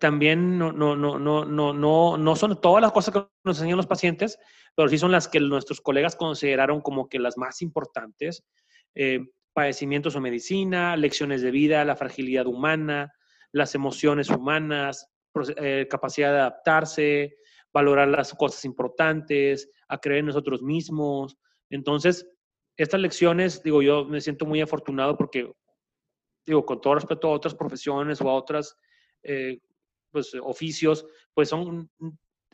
[0.00, 3.86] también no, no, no, no, no, no, son todas las cosas que nos enseñan los
[3.86, 4.38] pacientes,
[4.74, 8.44] pero sí son las que nuestros colegas consideraron como que las más importantes.
[8.94, 9.20] Eh,
[9.52, 13.14] padecimientos o medicina, lecciones de vida, la fragilidad humana,
[13.52, 15.08] las emociones humanas,
[15.56, 17.36] eh, capacidad de adaptarse,
[17.72, 21.38] valorar las cosas importantes, a creer en nosotros mismos.
[21.70, 22.28] Entonces,
[22.76, 25.50] estas lecciones, digo, yo me siento muy afortunado porque
[26.46, 28.76] digo, con todo respeto a otras profesiones o a otras
[29.22, 29.60] eh,
[30.10, 31.90] pues, oficios, pues son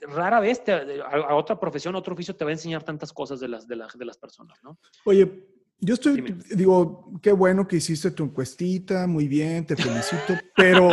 [0.01, 3.69] rara vez a, otra profesión, otro oficio te va a enseñar tantas cosas de las,
[3.69, 4.79] de las, de las personas, ¿no?
[5.05, 5.47] Oye,
[5.79, 6.23] yo estoy,
[6.55, 10.91] digo, qué bueno que hiciste tu encuestita, muy bien, te felicito, pero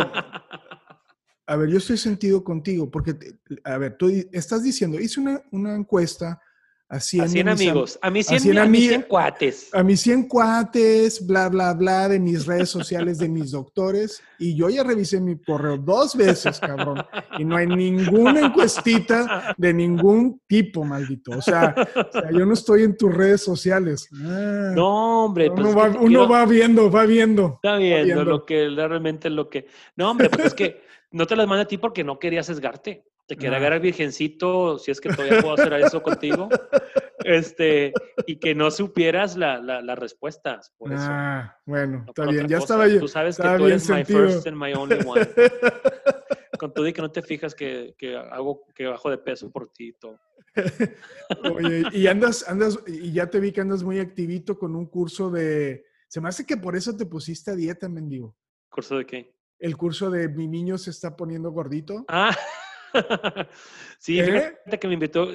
[1.50, 3.18] A ver, yo estoy sentido contigo, porque,
[3.64, 6.40] a ver, tú estás diciendo, hice una, una encuesta
[6.92, 9.72] a 100, amigos, a mis 100, a, 100 cuates.
[9.72, 14.20] A mis 100 cuates, bla, bla, bla, de mis redes sociales, de mis doctores.
[14.40, 17.00] Y yo ya revisé mi correo dos veces, cabrón.
[17.38, 21.30] Y no hay ninguna encuestita de ningún tipo, maldito.
[21.38, 21.76] O sea,
[22.32, 24.08] yo no estoy en tus redes sociales.
[24.12, 25.48] Ah, no, hombre.
[25.48, 27.60] Uno, pues va, viendo, va viendo.
[27.62, 29.68] Está viendo, lo que realmente lo que...
[29.94, 33.04] No, hombre, pues es que no te las manda a ti porque no quería sesgarte.
[33.30, 36.48] Te quería agarrar el virgencito, si es que todavía puedo hacer eso contigo.
[37.22, 37.92] Este,
[38.26, 40.72] y que no supieras las la, respuestas.
[40.78, 41.04] Por eso.
[41.06, 42.98] Ah, bueno, está bien, ya estaba yo.
[42.98, 45.28] Tú sabes que tú eres my first and my only one.
[46.58, 49.70] Con todo y que no te fijas que, que hago que bajo de peso por
[49.70, 50.18] ti y todo.
[51.54, 55.30] Oye, y andas, andas, y ya te vi que andas muy activito con un curso
[55.30, 55.84] de.
[56.08, 58.34] Se me hace que por eso te pusiste a dieta, mendigo.
[58.70, 59.34] ¿Curso de qué?
[59.58, 62.06] El curso de mi niño se está poniendo gordito.
[62.08, 62.34] Ah.
[63.98, 65.28] sí, fíjate que me invitó,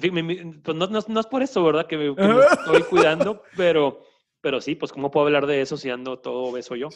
[0.00, 0.76] pues
[1.08, 1.86] no, es por eso, ¿verdad?
[1.86, 2.14] Que me,
[2.52, 4.00] estoy cuidando, pero,
[4.40, 6.88] pero sí, pues cómo puedo hablar de eso si ando todo beso yo.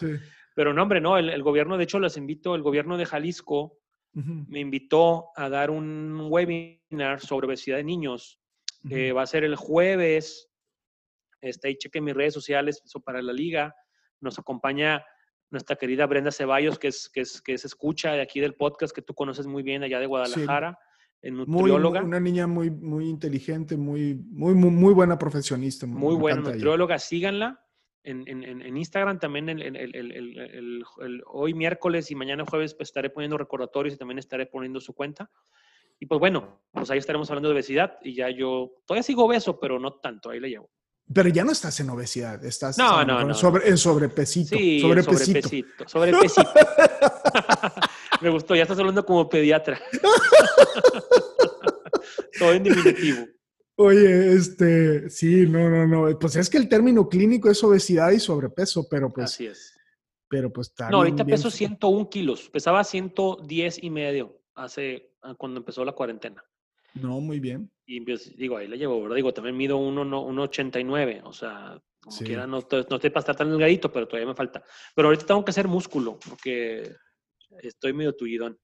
[0.55, 3.79] Pero no, hombre, no, el, gobierno, de hecho, les invito, el gobierno de Jalisco
[4.15, 8.41] me invitó a dar un webinar sobre obesidad de niños.
[8.85, 10.51] va a ser el jueves.
[11.41, 13.75] Está ahí, chequen mis redes sociales, eso para la liga.
[14.21, 15.05] Nos acompaña
[15.51, 18.95] nuestra querida Brenda Ceballos, que es, que es, que es escucha de aquí del podcast,
[18.95, 20.79] que tú conoces muy bien allá de Guadalajara,
[21.23, 22.03] en nutrióloga.
[22.03, 25.87] una niña muy, muy inteligente, muy, muy, muy, buena profesionista.
[25.87, 27.65] Muy buena nutrióloga, síganla.
[28.05, 33.11] En, en, en, Instagram también el, el, el, hoy miércoles y mañana jueves pues, estaré
[33.11, 35.31] poniendo recordatorios y también estaré poniendo su cuenta.
[36.01, 39.59] Y pues bueno, pues ahí estaremos hablando de obesidad y ya yo todavía sigo obeso,
[39.59, 40.71] pero no tanto, ahí le llevo.
[41.13, 44.57] Pero ya no estás en obesidad, estás Sobre, en sobrepesito.
[44.57, 45.49] Sí, sobrepesito.
[45.87, 46.51] Sobrepesito.
[48.21, 49.81] Me gustó, ya estás hablando como pediatra.
[52.39, 53.27] Todo en diminutivo.
[53.77, 56.19] Oye, este, sí, no, no, no.
[56.19, 59.27] Pues es que el término clínico es obesidad y sobrepeso, pero pues.
[59.27, 59.79] Así es.
[60.29, 60.91] Pero pues está.
[60.91, 62.51] No, ahorita peso 101 kilos.
[62.51, 66.45] Pesaba 110 y medio hace cuando empezó la cuarentena.
[66.95, 67.71] No, muy bien.
[67.87, 69.17] Y pues, digo, ahí le llevo, ¿verdad?
[69.17, 73.93] Digo, también mido 1,89, o sea, como quiera, no, no estoy para estar tan delgadito,
[73.93, 74.63] pero todavía me falta.
[74.95, 76.91] Pero ahorita tengo que hacer músculo, porque
[77.63, 78.59] estoy medio tullidón.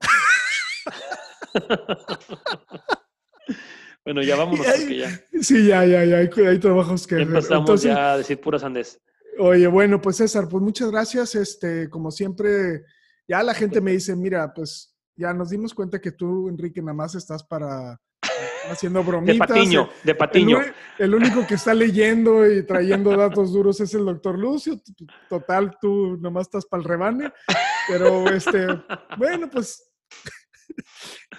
[4.04, 5.10] bueno, ya vámonos, porque ya.
[5.40, 7.22] Sí, ya, ya, ya, hay, trabajos que...
[7.22, 9.00] Empezamos ya a decir puras andes.
[9.38, 11.34] Oye, bueno, pues César, pues muchas gracias.
[11.34, 12.84] Este, como siempre,
[13.26, 14.89] ya la gente me dice, mira, pues
[15.20, 18.00] ya nos dimos cuenta que tú, Enrique, nada más estás para
[18.70, 19.48] haciendo bromitas.
[19.48, 20.58] De patiño, de patiño.
[20.98, 24.80] El, único que está leyendo y trayendo datos duros es el doctor Lucio.
[25.28, 27.32] Total, tú nomás estás para el rebane.
[27.88, 28.66] Pero, este,
[29.16, 29.86] bueno, pues...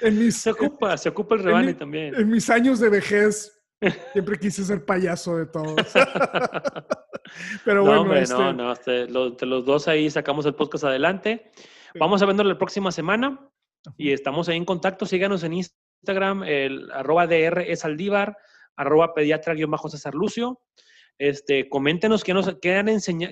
[0.01, 2.15] En mis, se ocupa, se ocupa el rebane también.
[2.15, 3.61] En mis años de vejez,
[4.13, 5.75] siempre quise ser payaso de todos.
[7.65, 8.35] Pero bueno, este...
[8.35, 11.51] no, no, este, entre los dos ahí sacamos el podcast adelante.
[11.99, 13.51] Vamos a vernos la próxima semana
[13.97, 15.05] y estamos ahí en contacto.
[15.05, 18.37] Síganos en Instagram, el arroba DR es Aldívar,
[18.75, 20.59] arroba pediatra-césar Lucio.
[21.17, 22.87] Este, coméntenos qué, nos, qué, han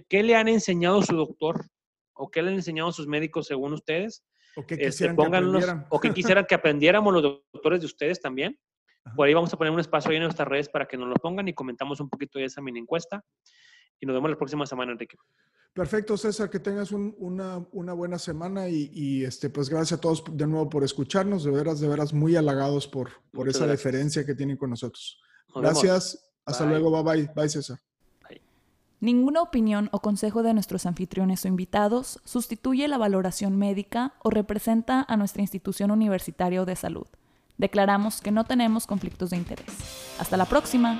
[0.07, 1.65] qué le han enseñado su doctor
[2.13, 4.23] o qué le han enseñado sus médicos según ustedes.
[4.55, 8.59] O qué este, quisieran, que, o que quisieran que aprendiéramos los doctores de ustedes también.
[9.15, 11.15] Por ahí vamos a poner un espacio ahí en nuestras redes para que nos lo
[11.15, 13.23] pongan y comentamos un poquito de esa mini encuesta.
[13.99, 15.17] Y nos vemos la próxima semana, Enrique.
[15.73, 17.59] Perfecto, César, que tengas una,
[17.93, 21.87] buena semana y, este, pues gracias a todos de nuevo por escucharnos, de veras, de
[21.87, 25.21] veras muy halagados por, por esa deferencia que tienen con nosotros.
[25.55, 27.79] gracias, hasta luego, bye bye, bye César.
[29.01, 35.05] Ninguna opinión o consejo de nuestros anfitriones o invitados sustituye la valoración médica o representa
[35.07, 37.07] a nuestra institución universitaria de salud.
[37.57, 39.67] Declaramos que no tenemos conflictos de interés.
[40.19, 40.99] Hasta la próxima.